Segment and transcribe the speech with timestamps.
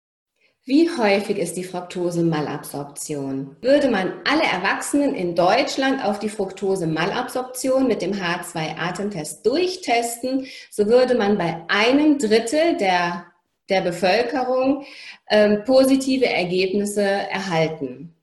[0.64, 3.56] Wie häufig ist die Fructose-Malabsorption?
[3.62, 11.16] Würde man alle Erwachsenen in Deutschland auf die Fructose-Malabsorption mit dem H2-Atemtest durchtesten, so würde
[11.16, 13.26] man bei einem Drittel der,
[13.70, 14.86] der Bevölkerung
[15.32, 18.14] ähm, positive Ergebnisse erhalten.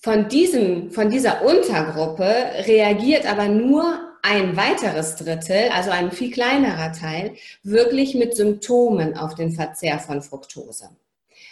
[0.00, 2.26] Von, diesem, von dieser Untergruppe
[2.66, 9.34] reagiert aber nur ein weiteres Drittel, also ein viel kleinerer Teil, wirklich mit Symptomen auf
[9.34, 10.88] den Verzehr von Fructose.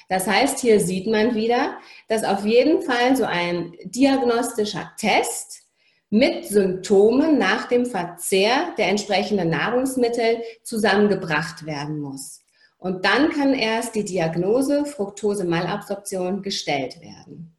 [0.09, 1.77] Das heißt, hier sieht man wieder,
[2.09, 5.65] dass auf jeden Fall so ein diagnostischer Test
[6.09, 12.41] mit Symptomen nach dem Verzehr der entsprechenden Nahrungsmittel zusammengebracht werden muss.
[12.79, 17.55] Und dann kann erst die Diagnose Fructose-Malabsorption gestellt werden.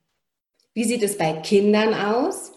[0.73, 2.51] Wie sieht es bei Kindern aus?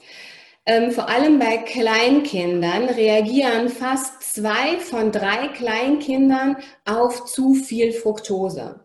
[0.68, 8.80] Ähm, vor allem bei Kleinkindern reagieren fast zwei von drei Kleinkindern auf zu viel Fructose.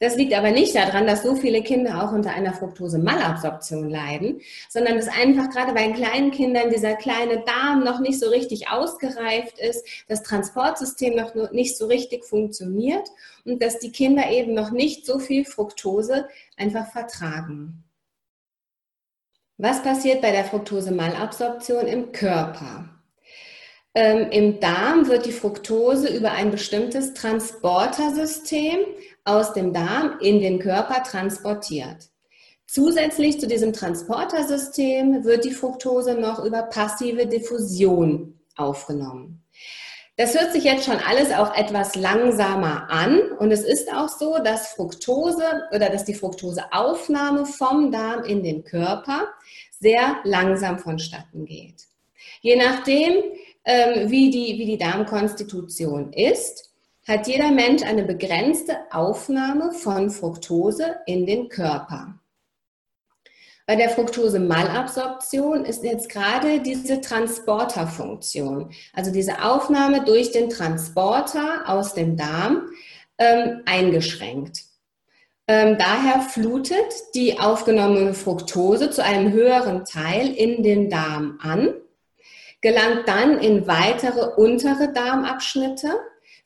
[0.00, 4.96] Das liegt aber nicht daran, dass so viele Kinder auch unter einer Fructose-Malabsorption leiden, sondern
[4.96, 9.86] dass einfach gerade bei kleinen Kindern dieser kleine Darm noch nicht so richtig ausgereift ist,
[10.08, 13.08] das Transportsystem noch nicht so richtig funktioniert
[13.44, 16.26] und dass die Kinder eben noch nicht so viel Fructose
[16.56, 17.84] einfach vertragen.
[19.62, 22.88] Was passiert bei der Fructose-Malabsorption im Körper?
[23.94, 28.78] Ähm, Im Darm wird die Fructose über ein bestimmtes Transportersystem
[29.24, 32.08] aus dem Darm in den Körper transportiert.
[32.66, 39.44] Zusätzlich zu diesem Transportersystem wird die Fructose noch über passive Diffusion aufgenommen.
[40.20, 44.36] Das hört sich jetzt schon alles auch etwas langsamer an und es ist auch so,
[44.36, 49.28] dass Fructose oder dass die Fructoseaufnahme vom Darm in den Körper
[49.78, 51.86] sehr langsam vonstatten geht.
[52.42, 53.14] Je nachdem,
[53.64, 56.70] ähm, wie, die, wie die Darmkonstitution ist,
[57.08, 62.19] hat jeder Mensch eine begrenzte Aufnahme von Fructose in den Körper.
[63.70, 71.94] Bei der Fructose-Malabsorption ist jetzt gerade diese Transporterfunktion, also diese Aufnahme durch den Transporter aus
[71.94, 72.66] dem Darm,
[73.16, 74.62] ähm, eingeschränkt.
[75.46, 81.72] Ähm, daher flutet die aufgenommene Fructose zu einem höheren Teil in den Darm an,
[82.62, 85.92] gelangt dann in weitere untere Darmabschnitte,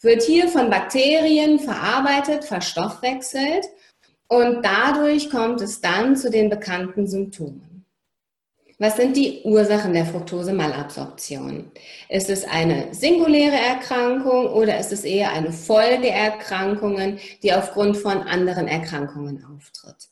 [0.02, 3.64] wird hier von Bakterien verarbeitet, verstoffwechselt
[4.28, 7.74] und dadurch kommt es dann zu den bekannten Symptomen.
[8.78, 11.70] Was sind die Ursachen der Fructose-Malabsorption?
[12.08, 18.66] Ist es eine singuläre Erkrankung oder ist es eher eine Folgeerkrankung, die aufgrund von anderen
[18.66, 20.08] Erkrankungen auftritt?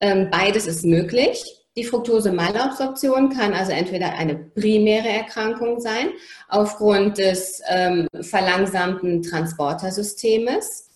[0.00, 1.44] Ähm, beides ist möglich.
[1.76, 6.10] Die Fructose-Malabsorption kann also entweder eine primäre Erkrankung sein,
[6.48, 10.89] aufgrund des ähm, verlangsamten Transportersystems,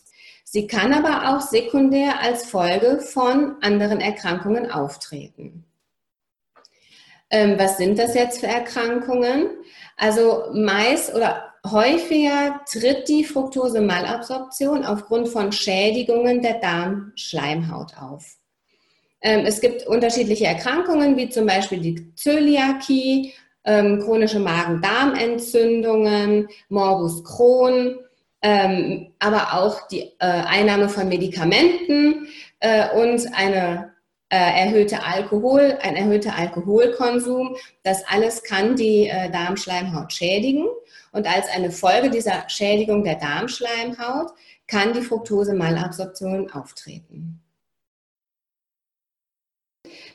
[0.54, 5.64] Sie kann aber auch sekundär als Folge von anderen Erkrankungen auftreten.
[7.28, 9.48] Ähm, was sind das jetzt für Erkrankungen?
[9.96, 18.36] Also meist oder häufiger tritt die Fructose-Malabsorption aufgrund von Schädigungen der Darmschleimhaut auf.
[19.22, 23.32] Ähm, es gibt unterschiedliche Erkrankungen, wie zum Beispiel die Zöliakie,
[23.64, 27.98] ähm, chronische Magen-Darm-Entzündungen, Morbus Crohn,
[28.44, 32.28] ähm, aber auch die äh, Einnahme von Medikamenten
[32.60, 33.94] äh, und eine
[34.28, 37.56] äh, erhöhte Alkohol, ein erhöhter Alkoholkonsum.
[37.84, 40.66] Das alles kann die äh, Darmschleimhaut schädigen.
[41.12, 44.32] Und als eine Folge dieser Schädigung der Darmschleimhaut
[44.66, 47.40] kann die Fructose-Malabsorption auftreten.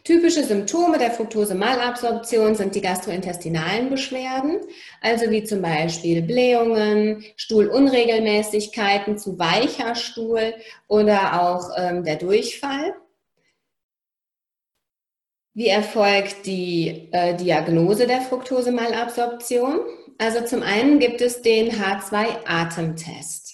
[0.03, 4.61] Typische Symptome der Fructose-Malabsorption sind die gastrointestinalen Beschwerden,
[5.01, 10.53] also wie zum Beispiel Blähungen, Stuhlunregelmäßigkeiten, zu weicher Stuhl
[10.87, 12.95] oder auch ähm, der Durchfall.
[15.53, 19.79] Wie erfolgt die äh, Diagnose der Fructose-Malabsorption?
[20.17, 23.48] Also zum einen gibt es den H2-Atemtest.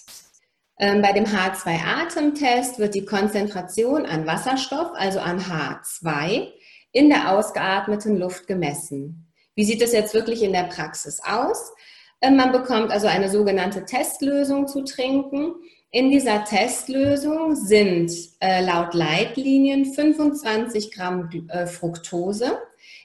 [0.78, 6.48] Ähm, bei dem H2-Atemtest wird die Konzentration an Wasserstoff, also an H2,
[6.92, 9.32] in der ausgeatmeten Luft gemessen.
[9.54, 11.72] Wie sieht das jetzt wirklich in der Praxis aus?
[12.20, 15.54] Ähm, man bekommt also eine sogenannte Testlösung zu trinken.
[15.90, 22.58] In dieser Testlösung sind äh, laut Leitlinien 25 Gramm äh, Fructose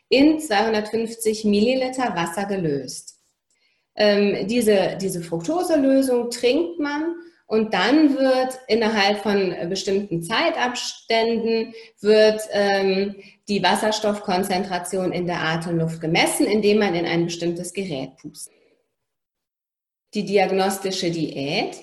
[0.10, 3.20] in 250 Milliliter Wasser gelöst.
[3.96, 7.16] Ähm, diese, diese Fructoselösung trinkt man
[7.52, 13.16] und dann wird innerhalb von bestimmten Zeitabständen wird ähm,
[13.50, 18.54] die Wasserstoffkonzentration in der Atemluft gemessen, indem man in ein bestimmtes Gerät pustet.
[20.14, 21.76] Die diagnostische Diät.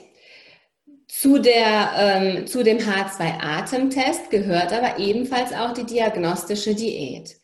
[1.07, 7.37] Zu, der, ähm, zu dem H2-Atemtest gehört aber ebenfalls auch die diagnostische Diät.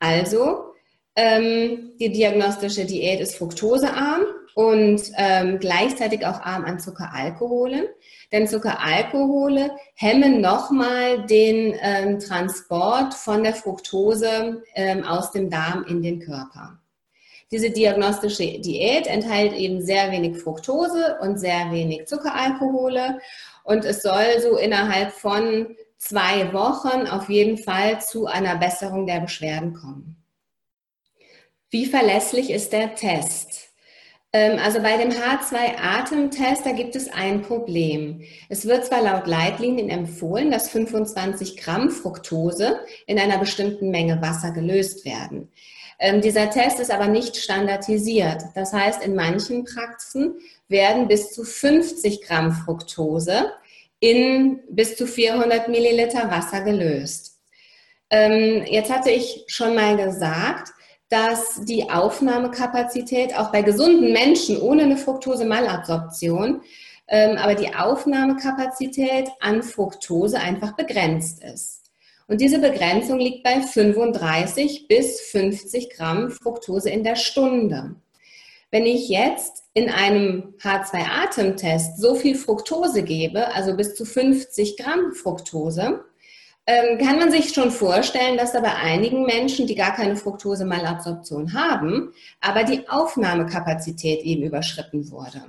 [0.00, 0.72] Also
[1.14, 4.22] ähm, die diagnostische Diät ist fruktosearm
[4.54, 7.86] und ähm, gleichzeitig auch arm an Zuckeralkoholen.
[8.32, 16.02] Denn Zuckeralkohole hemmen nochmal den ähm, Transport von der Fructose ähm, aus dem Darm in
[16.02, 16.78] den Körper.
[17.50, 23.20] Diese diagnostische Diät enthält eben sehr wenig Fructose und sehr wenig Zuckeralkohole
[23.64, 29.20] und es soll so innerhalb von zwei Wochen auf jeden Fall zu einer Besserung der
[29.20, 30.22] Beschwerden kommen.
[31.70, 33.67] Wie verlässlich ist der Test?
[34.32, 38.22] Ähm, also bei dem H2-Atemtest, da gibt es ein Problem.
[38.48, 44.50] Es wird zwar laut Leitlinien empfohlen, dass 25 Gramm Fructose in einer bestimmten Menge Wasser
[44.50, 45.50] gelöst werden.
[45.98, 48.42] Ähm, dieser Test ist aber nicht standardisiert.
[48.54, 50.38] Das heißt, in manchen Praxen
[50.68, 53.52] werden bis zu 50 Gramm Fructose
[53.98, 57.40] in bis zu 400 Milliliter Wasser gelöst.
[58.10, 60.72] Ähm, jetzt hatte ich schon mal gesagt,
[61.08, 66.60] dass die Aufnahmekapazität auch bei gesunden Menschen ohne eine Fructose-Malabsorption,
[67.08, 71.78] ähm, aber die Aufnahmekapazität an Fructose einfach begrenzt ist.
[72.26, 77.96] Und diese Begrenzung liegt bei 35 bis 50 Gramm Fructose in der Stunde.
[78.70, 85.12] Wenn ich jetzt in einem H2-Atemtest so viel Fructose gebe, also bis zu 50 Gramm
[85.14, 86.04] Fructose,
[86.68, 91.54] ähm, kann man sich schon vorstellen, dass da bei einigen Menschen, die gar keine Fructose-Malabsorption
[91.54, 92.12] haben,
[92.42, 95.40] aber die Aufnahmekapazität eben überschritten wurde.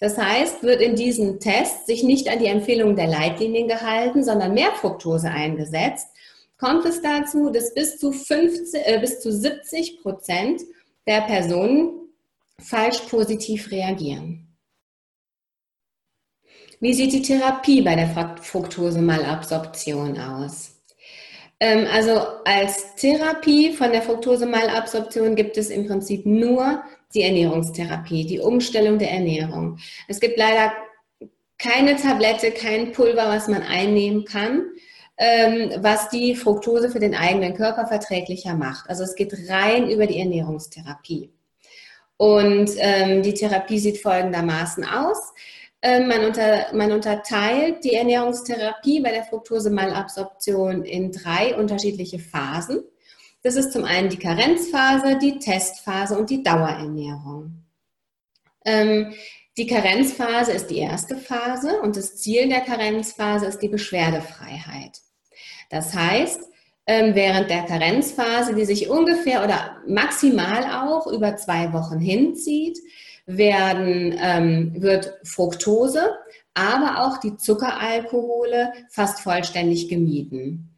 [0.00, 4.54] Das heißt, wird in diesem Test sich nicht an die Empfehlungen der Leitlinien gehalten, sondern
[4.54, 6.08] mehr Fructose eingesetzt,
[6.58, 10.62] kommt es dazu, dass bis zu, 15, äh, bis zu 70 Prozent
[11.06, 12.08] der Personen
[12.58, 14.55] falsch positiv reagieren.
[16.80, 18.08] Wie sieht die Therapie bei der
[18.40, 20.72] Fructose-Malabsorption aus?
[21.58, 26.82] Ähm, also als Therapie von der Fructose-Malabsorption gibt es im Prinzip nur
[27.14, 29.78] die Ernährungstherapie, die Umstellung der Ernährung.
[30.06, 30.72] Es gibt leider
[31.58, 34.66] keine Tablette, kein Pulver, was man einnehmen kann,
[35.16, 38.90] ähm, was die Fructose für den eigenen Körper verträglicher macht.
[38.90, 41.30] Also es geht rein über die Ernährungstherapie.
[42.18, 45.32] Und ähm, die Therapie sieht folgendermaßen aus.
[45.88, 52.82] Ähm, man, unter, man, unterteilt die Ernährungstherapie bei der Fructose-Malabsorption in drei unterschiedliche Phasen.
[53.44, 57.62] Das ist zum einen die Karenzphase, die Testphase und die Dauerernährung.
[58.64, 59.14] Ähm,
[59.56, 64.98] die Karenzphase ist die erste Phase und das Ziel der Karenzphase ist die Beschwerdefreiheit.
[65.70, 66.40] Das heißt,
[66.88, 72.80] ähm, während der Karenzphase, die sich ungefähr oder maximal auch über zwei Wochen hinzieht,
[73.26, 76.16] werden, ähm, wird Fructose,
[76.54, 80.72] aber auch die Zuckeralkohole fast vollständig gemieden.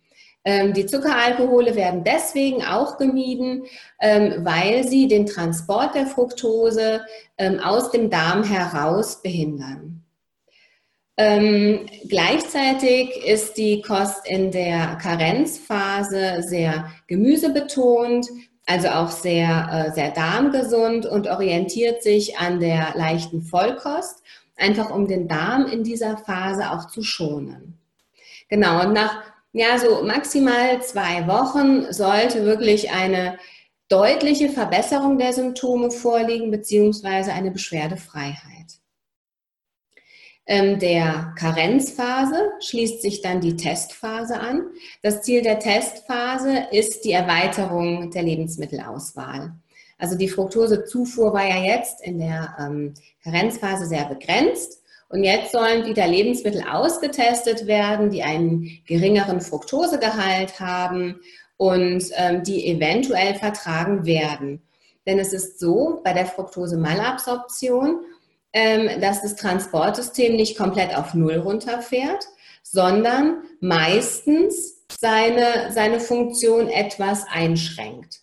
[0.44, 3.64] Ähm, die Zuckeralkohole werden deswegen auch gemieden,
[4.00, 7.02] ähm, weil sie den Transport der Fructose
[7.36, 10.04] ähm, aus dem Darm heraus behindern.
[11.18, 18.28] Ähm, gleichzeitig ist die Kost in der Karenzphase sehr gemüsebetont,
[18.68, 24.22] also auch sehr, äh, sehr darmgesund und orientiert sich an der leichten Vollkost.
[24.60, 27.78] einfach um den Darm in dieser Phase auch zu schonen.
[28.48, 29.22] Genau, und nach
[29.52, 33.38] ja, so maximal zwei Wochen sollte wirklich eine
[33.88, 38.77] deutliche Verbesserung der Symptome vorliegen, beziehungsweise eine Beschwerdefreiheit.
[40.50, 44.62] Ähm, der Karenzphase schließt sich dann die Testphase an.
[45.02, 49.52] Das Ziel der Testphase ist die Erweiterung der Lebensmittelauswahl.
[49.98, 54.82] Also die Fructosezufuhr war ja jetzt in der ähm, Karenzphase sehr begrenzt.
[55.10, 61.20] Und jetzt sollen wieder Lebensmittel ausgetestet werden, die einen geringeren Fructosegehalt haben
[61.58, 64.62] und ähm, die eventuell vertragen werden.
[65.06, 68.00] Denn es ist so, bei der Fructose-Malabsorption,
[68.52, 72.26] dass das Transportsystem nicht komplett auf Null runterfährt,
[72.62, 78.20] sondern meistens seine, seine Funktion etwas einschränkt.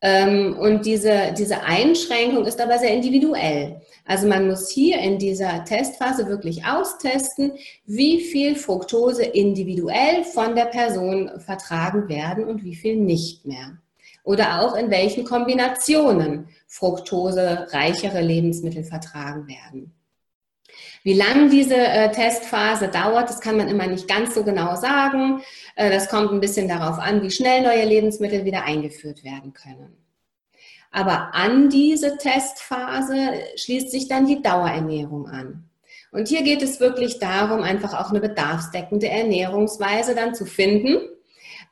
[0.00, 3.80] Ähm, und diese, diese Einschränkung ist aber sehr individuell.
[4.04, 7.52] Also man muss hier in dieser Testphase wirklich austesten,
[7.84, 13.76] wie viel Fructose individuell von der Person vertragen werden und wie viel nicht mehr.
[14.24, 19.94] Oder auch in welchen Kombinationen fructosereichere Lebensmittel vertragen werden.
[21.02, 25.42] Wie lang diese äh, Testphase dauert, das kann man immer nicht ganz so genau sagen.
[25.74, 29.96] Äh, das kommt ein bisschen darauf an, wie schnell neue Lebensmittel wieder eingeführt werden können.
[30.90, 35.68] Aber an diese Testphase schließt sich dann die Dauerernährung an.
[36.10, 40.98] Und hier geht es wirklich darum, einfach auch eine bedarfsdeckende Ernährungsweise dann zu finden,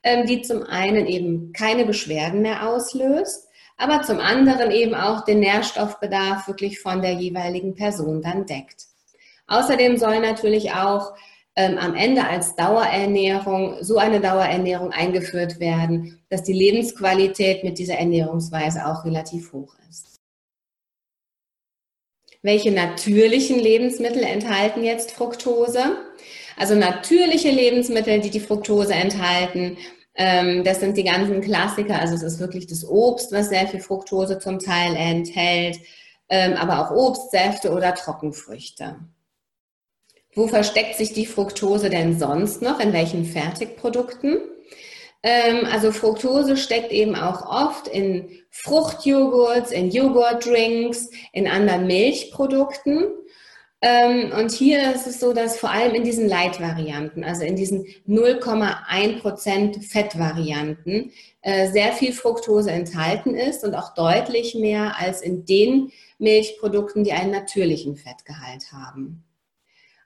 [0.02, 3.45] ähm, die zum einen eben keine Beschwerden mehr auslöst,
[3.76, 8.86] aber zum anderen eben auch den Nährstoffbedarf wirklich von der jeweiligen Person dann deckt.
[9.46, 11.14] Außerdem soll natürlich auch
[11.54, 17.94] ähm, am Ende als Dauerernährung so eine Dauerernährung eingeführt werden, dass die Lebensqualität mit dieser
[17.94, 20.16] Ernährungsweise auch relativ hoch ist.
[22.42, 25.96] Welche natürlichen Lebensmittel enthalten jetzt Fructose?
[26.56, 29.76] Also natürliche Lebensmittel, die die Fructose enthalten,
[30.16, 32.00] das sind die ganzen Klassiker.
[32.00, 35.78] Also es ist wirklich das Obst, was sehr viel Fructose zum Teil enthält,
[36.28, 38.96] ähm, aber auch Obstsäfte oder Trockenfrüchte.
[40.34, 42.80] Wo versteckt sich die Fructose denn sonst noch?
[42.80, 44.38] In welchen Fertigprodukten?
[45.22, 53.08] Ähm, also Fructose steckt eben auch oft in Fruchtjoghurts, in Joghurtdrinks, in anderen Milchprodukten.
[53.86, 57.86] Ähm, und hier ist es so, dass vor allem in diesen Light-Varianten, also in diesen
[58.08, 61.12] 0,1% Fettvarianten,
[61.42, 67.12] äh, sehr viel Fructose enthalten ist und auch deutlich mehr als in den Milchprodukten, die
[67.12, 69.22] einen natürlichen Fettgehalt haben.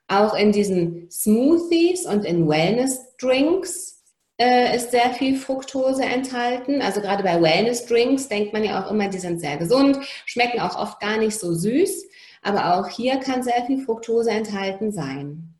[0.07, 4.03] Auch in diesen Smoothies und in Wellness-Drinks
[4.39, 6.83] äh, ist sehr viel Fructose enthalten.
[6.83, 9.97] Also gerade bei Wellness-Drinks denkt man ja auch immer, die sind sehr gesund,
[10.27, 12.11] schmecken auch oft gar nicht so süß.
[12.41, 15.53] Aber auch hier kann sehr viel Fructose enthalten sein.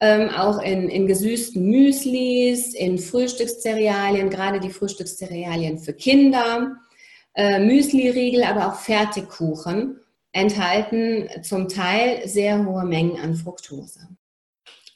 [0.00, 6.76] Ähm, auch in, in gesüßten Müslis, in Frühstückszerealien, gerade die Frühstückszerealien für Kinder,
[7.34, 10.00] äh, Müsli-Riegel, aber auch Fertigkuchen
[10.32, 14.08] enthalten zum Teil sehr hohe Mengen an Fructose.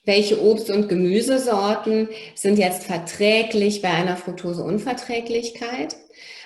[0.04, 5.96] Welche Obst- und Gemüsesorten sind jetzt verträglich bei einer Fructoseunverträglichkeit?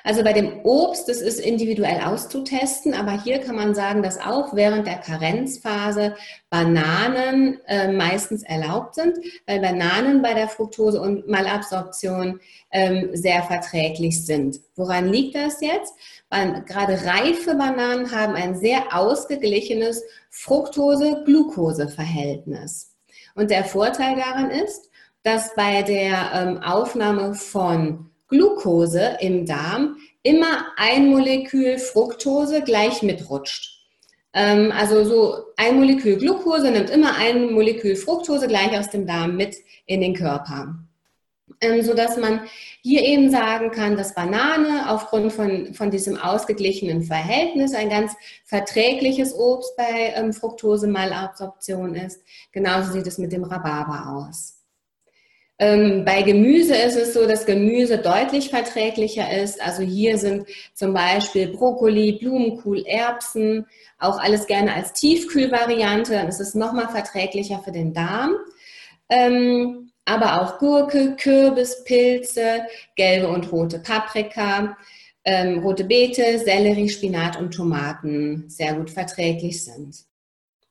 [0.05, 4.55] Also bei dem Obst, das ist individuell auszutesten, aber hier kann man sagen, dass auch
[4.55, 6.15] während der Karenzphase
[6.51, 12.39] Bananen äh, meistens erlaubt sind, weil Bananen bei der Fructose- und Malabsorption
[12.71, 14.61] ähm, sehr verträglich sind.
[14.77, 15.95] Woran liegt das jetzt?
[16.31, 22.95] Weil gerade reife Bananen haben ein sehr ausgeglichenes Fructose-Glucose-Verhältnis.
[23.39, 24.91] Und der Vorteil daran ist,
[25.23, 33.87] dass bei der ähm, Aufnahme von Glucose im Darm immer ein Molekül Fructose gleich mitrutscht.
[34.35, 39.37] Ähm, also so ein Molekül Glucose nimmt immer ein Molekül Fructose gleich aus dem Darm
[39.37, 39.55] mit
[39.87, 40.75] in den Körper.
[41.61, 42.43] Ähm, sodass man
[42.83, 48.13] hier eben sagen kann, dass Banane aufgrund von, von diesem ausgeglichenen Verhältnis ein ganz
[48.45, 52.23] verträgliches Obst bei ähm, Fructose-Malabsorption ist.
[52.53, 54.59] Genauso sieht es mit dem Rhabarber aus.
[55.61, 59.61] Ähm, bei Gemüse ist es so, dass Gemüse deutlich verträglicher ist.
[59.61, 63.67] Also hier sind zum Beispiel Brokkoli, Blumenkohl, Erbsen,
[63.99, 66.13] auch alles gerne als Tiefkühlvariante.
[66.13, 68.37] Dann ist es nochmal verträglicher für den Darm.
[69.09, 72.63] Ähm, aber auch Gurke, Kürbis, Pilze,
[72.97, 74.77] gelbe und rote Paprika,
[75.25, 79.97] ähm, rote Beete, Sellerie, Spinat und Tomaten sehr gut verträglich sind.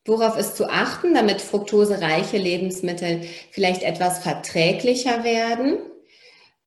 [0.06, 5.80] Worauf ist zu achten, damit fruktosereiche Lebensmittel vielleicht etwas verträglicher werden?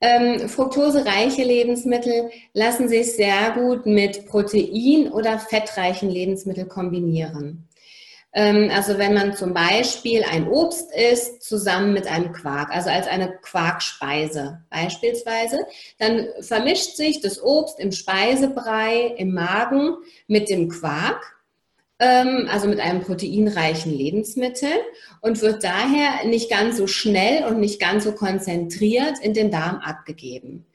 [0.03, 7.70] Ähm, fruktosereiche Lebensmittel lassen sich sehr gut mit Protein- oder fettreichen Lebensmitteln kombinieren.
[8.33, 13.09] Ähm, also wenn man zum Beispiel ein Obst isst zusammen mit einem Quark, also als
[13.09, 15.67] eine Quarkspeise beispielsweise,
[15.99, 19.97] dann vermischt sich das Obst im Speisebrei im Magen
[20.29, 21.41] mit dem Quark
[22.01, 24.73] ähm, also mit einem proteinreichen Lebensmittel
[25.21, 29.77] und wird daher nicht ganz so schnell und nicht ganz so konzentriert in den Darm
[29.77, 30.67] abgegeben.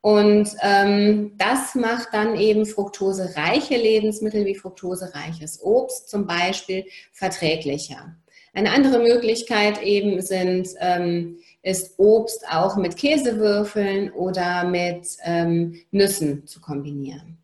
[0.00, 8.14] Und ähm, das macht dann eben fruktosereiche Lebensmittel wie fruktosereiches Obst zum Beispiel verträglicher.
[8.54, 16.46] Eine andere Möglichkeit eben sind, ähm, ist Obst auch mit Käsewürfeln oder mit ähm, Nüssen
[16.46, 17.38] zu kombinieren.